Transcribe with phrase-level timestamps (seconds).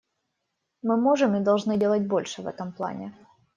[0.81, 3.13] Мы можем и должны делать больше в этом плане.